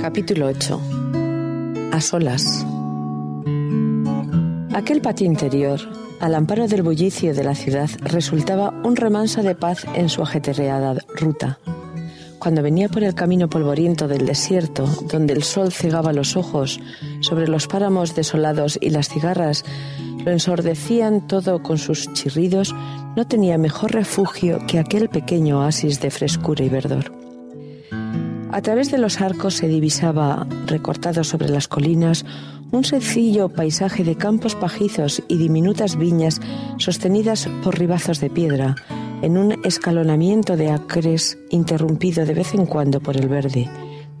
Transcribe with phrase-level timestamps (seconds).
[0.00, 0.80] Capítulo 8.
[1.90, 2.64] A solas.
[4.72, 5.80] Aquel patio interior,
[6.20, 10.98] al amparo del bullicio de la ciudad, resultaba un remanso de paz en su ajetreada
[11.16, 11.58] ruta.
[12.38, 16.78] Cuando venía por el camino polvoriento del desierto, donde el sol cegaba los ojos
[17.22, 19.64] sobre los páramos desolados y las cigarras
[20.24, 22.74] lo ensordecían todo con sus chirridos,
[23.16, 27.12] no tenía mejor refugio que aquel pequeño oasis de frescura y verdor.
[28.52, 32.24] A través de los arcos se divisaba, recortado sobre las colinas,
[32.72, 36.40] un sencillo paisaje de campos pajizos y diminutas viñas
[36.78, 38.74] sostenidas por ribazos de piedra,
[39.22, 43.68] en un escalonamiento de acres interrumpido de vez en cuando por el verde,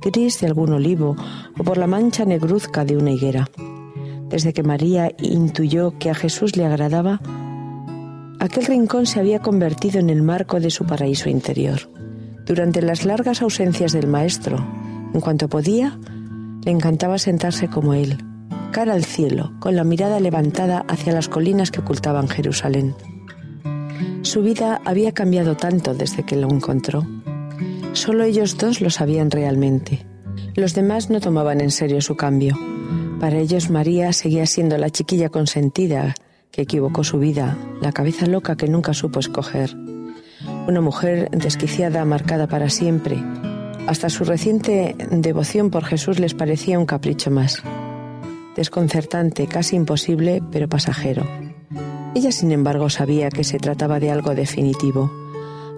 [0.00, 1.16] gris de algún olivo
[1.58, 3.48] o por la mancha negruzca de una higuera.
[4.30, 7.20] Desde que María intuyó que a Jesús le agradaba,
[8.38, 11.80] aquel rincón se había convertido en el marco de su paraíso interior.
[12.46, 14.64] Durante las largas ausencias del maestro,
[15.12, 15.98] en cuanto podía,
[16.64, 18.18] le encantaba sentarse como él,
[18.70, 22.94] cara al cielo, con la mirada levantada hacia las colinas que ocultaban Jerusalén.
[24.22, 27.04] Su vida había cambiado tanto desde que lo encontró.
[27.94, 30.06] Solo ellos dos lo sabían realmente.
[30.54, 32.56] Los demás no tomaban en serio su cambio.
[33.20, 36.14] Para ellos María seguía siendo la chiquilla consentida
[36.50, 39.76] que equivocó su vida, la cabeza loca que nunca supo escoger.
[40.66, 43.22] Una mujer desquiciada, marcada para siempre.
[43.86, 47.62] Hasta su reciente devoción por Jesús les parecía un capricho más.
[48.56, 51.26] Desconcertante, casi imposible, pero pasajero.
[52.14, 55.12] Ella, sin embargo, sabía que se trataba de algo definitivo.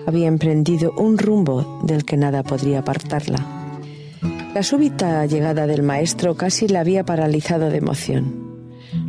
[0.07, 3.61] Había emprendido un rumbo del que nada podría apartarla.
[4.55, 8.69] La súbita llegada del maestro casi la había paralizado de emoción.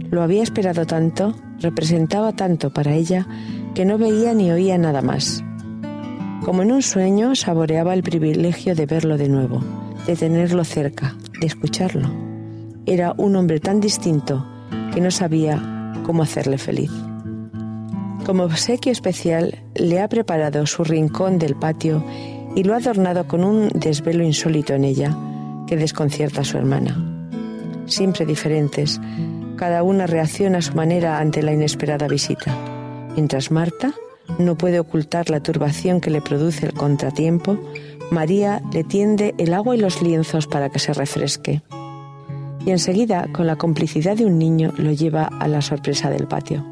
[0.10, 3.28] Lo había esperado tanto, representaba tanto para ella,
[3.76, 5.44] que no veía ni oía nada más.
[6.46, 9.62] Como en un sueño, saboreaba el privilegio de verlo de nuevo,
[10.08, 12.10] de tenerlo cerca, de escucharlo.
[12.86, 14.48] Era un hombre tan distinto
[14.94, 15.62] que no sabía
[16.06, 16.92] cómo hacerle feliz.
[18.26, 22.02] Como obsequio especial, le ha preparado su rincón del patio
[22.56, 25.18] y lo ha adornado con un desvelo insólito en ella,
[25.78, 26.98] desconcierta a su hermana.
[27.86, 29.00] Siempre diferentes,
[29.58, 32.56] cada una reacciona a su manera ante la inesperada visita.
[33.16, 33.94] Mientras Marta
[34.40, 37.58] no puede ocultar la turbación que le produce el contratiempo,
[38.10, 41.62] María le tiende el agua y los lienzos para que se refresque.
[42.66, 46.66] Y enseguida, con la complicidad de un niño, lo lleva a la sorpresa del patio.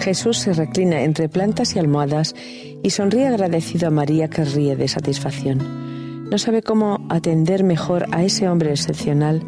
[0.00, 2.34] Jesús se reclina entre plantas y almohadas
[2.82, 5.90] y sonríe agradecido a María que ríe de satisfacción
[6.30, 9.42] no sabe cómo atender mejor a ese hombre excepcional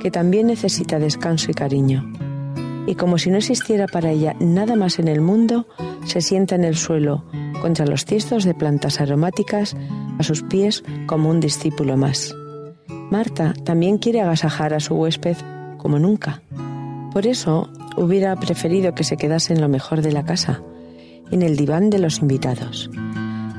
[0.00, 2.10] que también necesita descanso y cariño.
[2.86, 5.66] Y como si no existiera para ella nada más en el mundo,
[6.04, 7.24] se sienta en el suelo,
[7.60, 9.76] contra los tiestos de plantas aromáticas,
[10.18, 12.34] a sus pies como un discípulo más.
[13.10, 15.36] Marta también quiere agasajar a su huésped
[15.78, 16.42] como nunca.
[17.12, 20.62] Por eso hubiera preferido que se quedase en lo mejor de la casa,
[21.30, 22.90] en el diván de los invitados.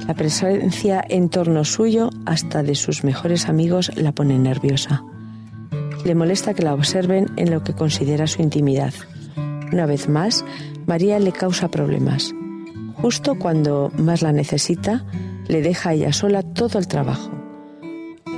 [0.08, 5.04] La presencia en torno suyo, hasta de sus mejores amigos, la pone nerviosa.
[6.04, 8.94] Le molesta que la observen en lo que considera su intimidad.
[9.72, 10.44] Una vez más,
[10.86, 12.34] María le causa problemas.
[12.96, 15.06] Justo cuando más la necesita,
[15.48, 17.32] le deja a ella sola todo el trabajo.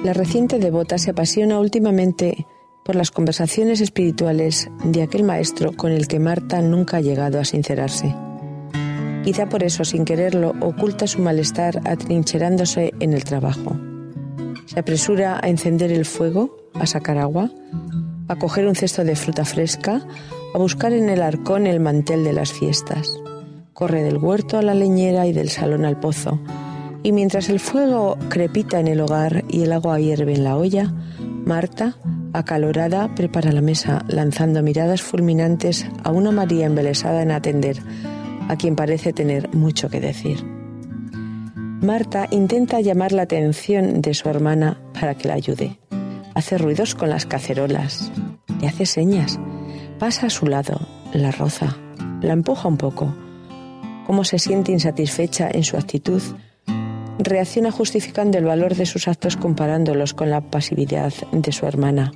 [0.03, 2.45] La reciente devota se apasiona últimamente
[2.83, 7.45] por las conversaciones espirituales de aquel maestro con el que Marta nunca ha llegado a
[7.45, 8.15] sincerarse.
[9.25, 13.75] Quizá por eso, sin quererlo, oculta su malestar atrincherándose en el trabajo.
[14.68, 17.50] Se apresura a encender el fuego, a sacar agua,
[18.28, 20.06] a coger un cesto de fruta fresca,
[20.53, 23.19] a buscar en el arcón el mantel de las fiestas.
[23.74, 26.40] Corre del huerto a la leñera y del salón al pozo.
[27.02, 30.94] Y mientras el fuego crepita en el hogar y el agua hierve en la olla,
[31.46, 31.97] Marta,
[32.34, 37.81] acalorada, prepara la mesa, lanzando miradas fulminantes a una María embelesada en atender
[38.47, 40.44] a quien parece tener mucho que decir.
[41.81, 45.77] Marta intenta llamar la atención de su hermana para que la ayude.
[46.33, 48.12] Hace ruidos con las cacerolas,
[48.59, 49.39] le hace señas,
[50.00, 50.80] pasa a su lado,
[51.13, 51.77] la roza,
[52.21, 53.13] la empuja un poco.
[54.06, 56.21] Cómo se siente insatisfecha en su actitud,
[57.19, 62.12] reacciona justificando el valor de sus actos comparándolos con la pasividad de su hermana.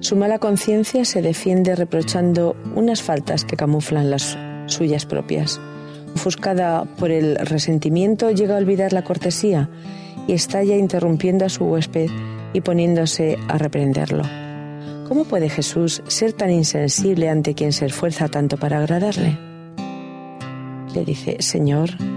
[0.00, 5.60] Su mala conciencia se defiende reprochando unas faltas que camuflan las suyas propias.
[6.14, 9.68] Ofuscada por el resentimiento, llega a olvidar la cortesía
[10.26, 12.10] y estalla interrumpiendo a su huésped
[12.52, 14.24] y poniéndose a reprenderlo.
[15.08, 19.38] ¿Cómo puede Jesús ser tan insensible ante quien se esfuerza tanto para agradarle?
[20.94, 22.16] Le dice, Señor, ¿no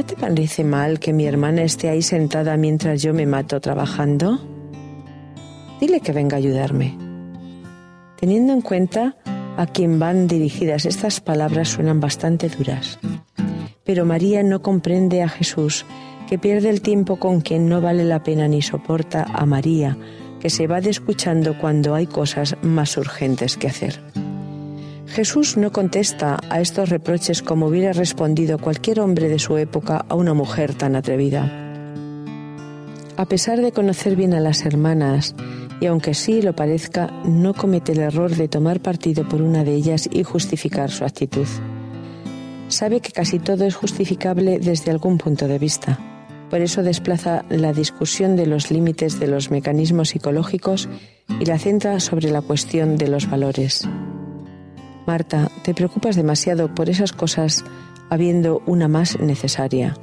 [0.00, 4.40] ¿No te parece mal que mi hermana esté ahí sentada mientras yo me mato trabajando?
[5.78, 6.96] Dile que venga a ayudarme.
[8.18, 9.14] Teniendo en cuenta
[9.60, 12.98] a quien van dirigidas estas palabras suenan bastante duras.
[13.84, 15.84] Pero María no comprende a Jesús,
[16.26, 19.98] que pierde el tiempo con quien no vale la pena ni soporta a María,
[20.40, 24.00] que se va escuchando cuando hay cosas más urgentes que hacer.
[25.06, 30.14] Jesús no contesta a estos reproches como hubiera respondido cualquier hombre de su época a
[30.14, 31.52] una mujer tan atrevida.
[33.18, 35.34] A pesar de conocer bien a las hermanas,
[35.80, 39.74] y aunque sí lo parezca, no comete el error de tomar partido por una de
[39.74, 41.46] ellas y justificar su actitud.
[42.68, 45.98] Sabe que casi todo es justificable desde algún punto de vista.
[46.50, 50.88] Por eso desplaza la discusión de los límites de los mecanismos psicológicos
[51.40, 53.88] y la centra sobre la cuestión de los valores.
[55.06, 57.64] Marta, te preocupas demasiado por esas cosas
[58.10, 59.96] habiendo una más necesaria.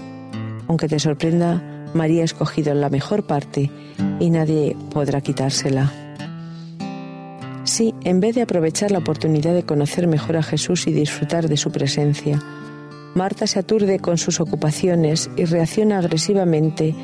[0.67, 3.71] Aunque te sorprenda, María ha escogido la mejor parte
[4.19, 5.91] y nadie podrá quitársela.
[7.63, 11.57] Sí, en vez de aprovechar la oportunidad de conocer mejor a Jesús y disfrutar de
[11.57, 12.41] su presencia,
[13.13, 16.95] Marta se aturde con sus ocupaciones y reacciona agresivamente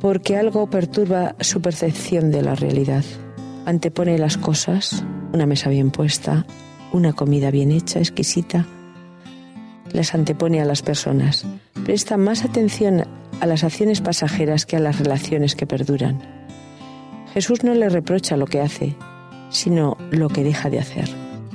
[0.00, 3.04] porque algo perturba su percepción de la realidad.
[3.66, 5.04] Antepone las cosas,
[5.34, 6.46] una mesa bien puesta,
[6.92, 8.66] una comida bien hecha, exquisita,
[9.92, 11.44] las antepone a las personas.
[11.84, 13.04] Presta más atención
[13.40, 16.20] a las acciones pasajeras que a las relaciones que perduran.
[17.32, 18.96] Jesús no le reprocha lo que hace,
[19.50, 21.08] sino lo que deja de hacer.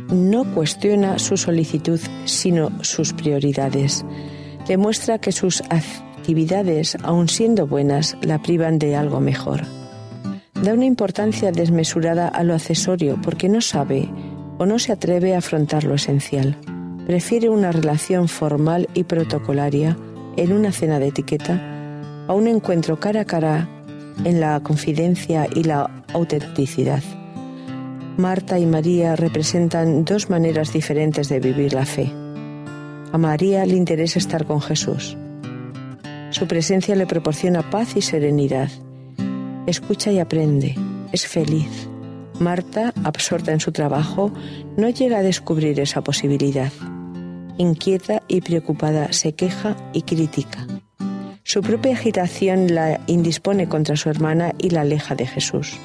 [0.10, 4.06] No cuestiona su solicitud, sino sus prioridades.
[4.68, 9.64] Demuestra que sus actividades, aun siendo buenas, la privan de algo mejor
[10.66, 14.10] da una importancia desmesurada a lo accesorio porque no sabe
[14.58, 16.58] o no se atreve a afrontar lo esencial.
[17.06, 19.98] Prefiere una relación formal y protocolaria
[20.38, 21.75] en una cena de etiqueta
[22.27, 23.69] a un encuentro cara a cara
[24.24, 27.04] en la confidencia y la autenticidad.
[28.18, 32.12] Marta y María representan dos maneras diferentes de vivir la fe.
[33.12, 35.18] A María le interesa estar con Jesús.
[36.30, 38.69] Su presencia le proporciona paz y serenidad
[39.68, 40.75] escucha y aprende,
[41.12, 41.89] es feliz.
[42.39, 44.31] Marta, absorta en su trabajo,
[44.77, 46.72] no llega a descubrir esa posibilidad.
[47.57, 50.68] Inquieta y preocupada, se queja y critica.
[51.47, 55.77] Su propia agitación la indispone contra su hermana y la aleja de Jesús.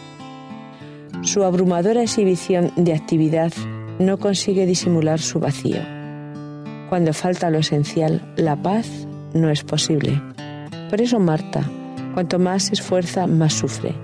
[1.22, 3.52] Su abrumadora exhibición de actividad
[3.98, 5.82] no consigue disimular su vacío.
[6.88, 8.88] Cuando falta lo esencial, la paz
[9.34, 10.20] no es posible.
[10.88, 11.70] Por eso Marta,
[12.14, 13.94] Cuanto más se esfuerza, más sufre.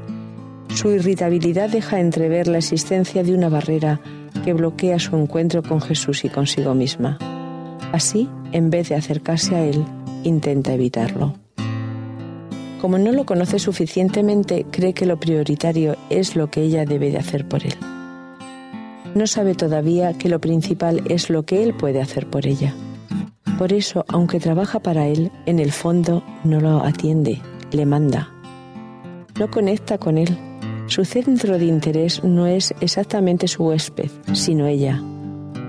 [0.75, 4.01] Su irritabilidad deja entrever la existencia de una barrera
[4.45, 7.19] que bloquea su encuentro con Jesús y consigo misma.
[7.93, 9.85] Así, en vez de acercarse a Él,
[10.23, 11.46] intenta evitarlo.
[12.81, 17.19] Como no lo conoce suficientemente, cree que lo prioritario es lo que ella debe de
[17.19, 17.75] hacer por Él.
[19.15, 22.75] No sabe todavía que lo principal es lo que Él puede hacer por ella.
[23.59, 27.41] Por eso, aunque trabaja para Él, en el fondo no lo atiende,
[27.73, 28.31] le manda.
[29.39, 30.37] No conecta con él.
[30.87, 35.03] Su centro de interés no es exactamente su huésped, sino ella.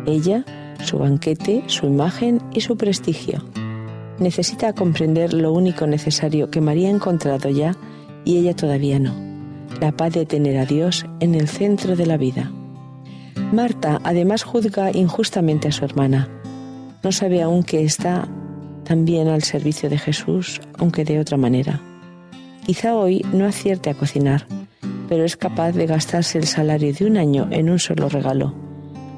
[0.06, 0.45] Ella,
[0.83, 3.44] su banquete, su imagen y su prestigio.
[4.19, 7.76] Necesita comprender lo único necesario que María ha encontrado ya
[8.26, 9.14] y ella todavía no.
[9.80, 12.52] La paz de tener a Dios en el centro de la vida.
[13.52, 16.28] Marta además juzga injustamente a su hermana.
[17.04, 18.28] No sabe aún que está
[18.83, 21.80] también al servicio de Jesús, aunque de otra manera.
[22.66, 24.47] Quizá hoy no acierte a cocinar,
[25.07, 28.56] pero es capaz de gastarse el salario de un año en un solo regalo,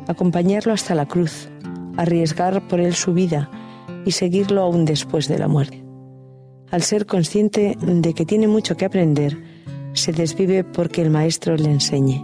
[0.08, 1.48] acompañarlo hasta la cruz,
[1.96, 3.50] arriesgar por él su vida
[4.06, 5.84] y seguirlo aún después de la muerte.
[6.72, 9.38] Al ser consciente de que tiene mucho que aprender,
[9.94, 12.24] se desvive porque el Maestro le enseñe.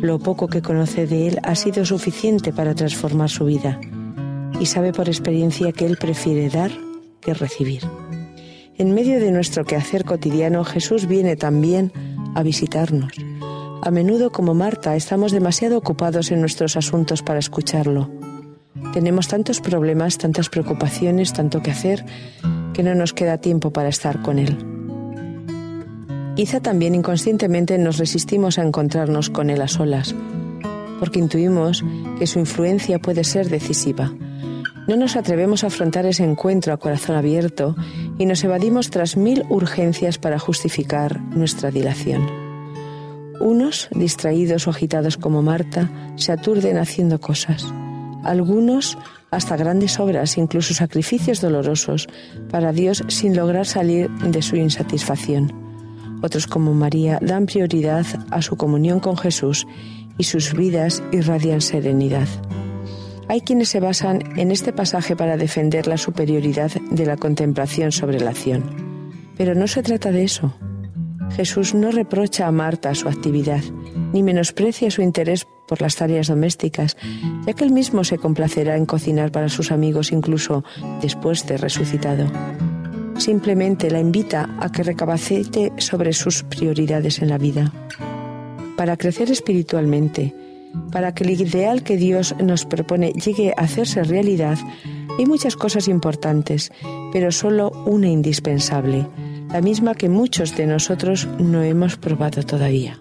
[0.00, 3.80] Lo poco que conoce de él ha sido suficiente para transformar su vida
[4.58, 6.70] y sabe por experiencia que él prefiere dar
[7.20, 7.82] que recibir.
[8.76, 11.92] En medio de nuestro quehacer cotidiano, Jesús viene también
[12.34, 13.12] a visitarnos.
[13.82, 18.10] A menudo, como Marta, estamos demasiado ocupados en nuestros asuntos para escucharlo.
[18.92, 22.04] Tenemos tantos problemas, tantas preocupaciones, tanto que hacer,
[22.72, 24.56] que no nos queda tiempo para estar con Él.
[26.36, 30.14] Quizá también inconscientemente nos resistimos a encontrarnos con Él a solas,
[30.98, 31.84] porque intuimos
[32.18, 34.12] que su influencia puede ser decisiva
[34.90, 37.76] no nos atrevemos a afrontar ese encuentro a corazón abierto
[38.18, 42.26] y nos evadimos tras mil urgencias para justificar nuestra dilación.
[43.40, 47.72] Unos, distraídos o agitados como Marta, se aturden haciendo cosas.
[48.24, 48.98] Algunos
[49.30, 52.08] hasta grandes obras, incluso sacrificios dolorosos,
[52.50, 55.52] para Dios sin lograr salir de su insatisfacción.
[56.22, 59.66] Otros como María dan prioridad a su comunión con Jesús
[60.18, 62.28] y sus vidas irradian serenidad.
[63.28, 68.20] Hay quienes se basan en este pasaje para defender la superioridad de la contemplación sobre
[68.20, 68.64] la acción.
[69.36, 70.52] Pero no se trata de eso.
[71.36, 73.62] Jesús no reprocha a Marta su actividad,
[74.12, 76.96] ni menosprecia su interés por las tareas domésticas,
[77.46, 80.64] ya que él mismo se complacerá en cocinar para sus amigos incluso
[81.00, 82.26] después de resucitado.
[83.18, 87.72] Simplemente la invita a que recapacite sobre sus prioridades en la vida.
[88.76, 90.34] Para crecer espiritualmente,
[90.90, 94.58] para que el ideal que Dios nos propone llegue a hacerse realidad,
[95.16, 96.72] hay muchas cosas importantes,
[97.12, 99.06] pero solo una indispensable,
[99.52, 102.98] la misma que muchos de nosotros no hemos probado todavía,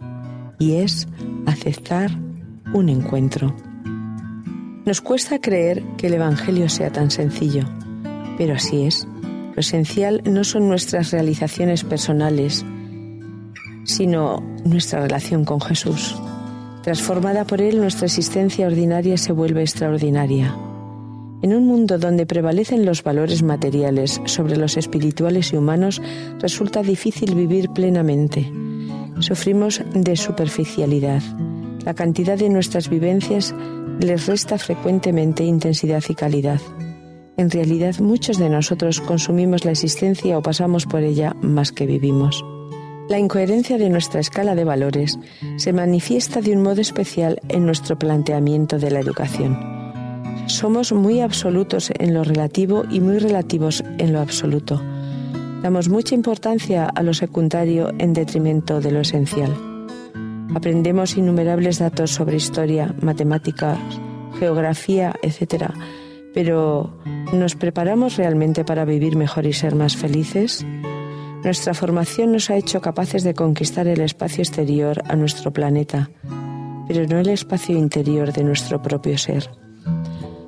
[0.59, 1.07] y es
[1.47, 2.11] aceptar
[2.73, 3.55] un encuentro.
[4.85, 7.63] Nos cuesta creer que el Evangelio sea tan sencillo,
[8.37, 9.07] pero así es.
[9.53, 12.65] Lo esencial no son nuestras realizaciones personales,
[13.83, 16.15] sino nuestra relación con Jesús.
[16.83, 20.55] Transformada por Él, nuestra existencia ordinaria se vuelve extraordinaria.
[21.41, 26.01] En un mundo donde prevalecen los valores materiales sobre los espirituales y humanos,
[26.39, 28.51] resulta difícil vivir plenamente.
[29.19, 31.21] Sufrimos de superficialidad.
[31.85, 33.55] La cantidad de nuestras vivencias
[33.99, 36.59] les resta frecuentemente intensidad y calidad.
[37.37, 42.43] En realidad muchos de nosotros consumimos la existencia o pasamos por ella más que vivimos.
[43.07, 45.17] La incoherencia de nuestra escala de valores
[45.55, 49.57] se manifiesta de un modo especial en nuestro planteamiento de la educación.
[50.47, 54.81] Somos muy absolutos en lo relativo y muy relativos en lo absoluto.
[55.63, 59.68] Damos mucha importancia a lo secundario en detrimento de lo esencial.
[60.53, 63.77] Aprendemos innumerables datos sobre historia, matemáticas,
[64.39, 65.71] geografía, etc.
[66.33, 66.99] Pero
[67.33, 70.65] ¿nos preparamos realmente para vivir mejor y ser más felices?
[71.43, 76.09] Nuestra formación nos ha hecho capaces de conquistar el espacio exterior a nuestro planeta,
[76.87, 79.49] pero no el espacio interior de nuestro propio ser.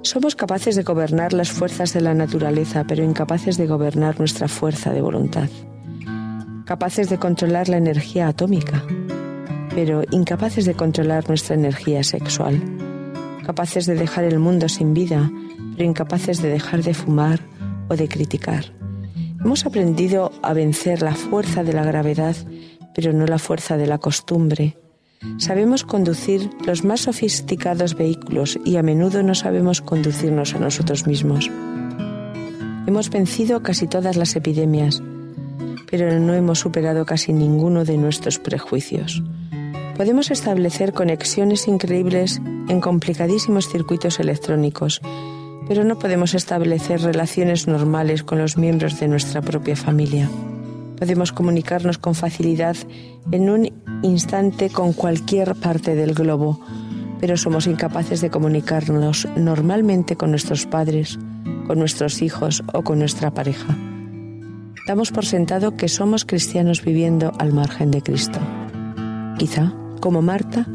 [0.01, 4.91] Somos capaces de gobernar las fuerzas de la naturaleza, pero incapaces de gobernar nuestra fuerza
[4.91, 5.47] de voluntad.
[6.65, 8.83] Capaces de controlar la energía atómica,
[9.73, 12.61] pero incapaces de controlar nuestra energía sexual.
[13.45, 15.31] Capaces de dejar el mundo sin vida,
[15.75, 17.39] pero incapaces de dejar de fumar
[17.89, 18.65] o de criticar.
[19.43, 22.35] Hemos aprendido a vencer la fuerza de la gravedad,
[22.93, 24.77] pero no la fuerza de la costumbre,
[25.37, 31.49] Sabemos conducir los más sofisticados vehículos y a menudo no sabemos conducirnos a nosotros mismos.
[32.87, 35.03] Hemos vencido casi todas las epidemias,
[35.91, 39.21] pero no hemos superado casi ninguno de nuestros prejuicios.
[40.01, 44.99] Podemos establecer conexiones increíbles en complicadísimos circuitos electrónicos,
[45.67, 50.27] pero no podemos establecer relaciones normales con los miembros de nuestra propia familia.
[50.97, 52.75] Podemos comunicarnos con facilidad
[53.31, 56.59] en un instante con cualquier parte del globo,
[57.19, 61.19] pero somos incapaces de comunicarnos normalmente con nuestros padres,
[61.67, 63.77] con nuestros hijos o con nuestra pareja.
[64.87, 68.39] Damos por sentado que somos cristianos viviendo al margen de Cristo.
[69.37, 70.67] Quizá, como Marta,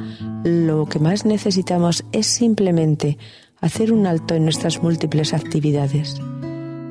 [0.42, 3.18] lo que más necesitamos es simplemente
[3.60, 6.18] hacer un alto en nuestras múltiples actividades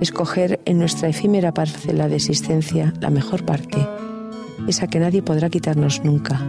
[0.02, 3.78] escoger en nuestra efímera parcela de existencia la mejor parte,
[4.68, 6.42] esa que nadie podrá quitarnos nunca,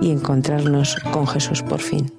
[0.00, 2.10] y encontrarnos con Jesús por fin.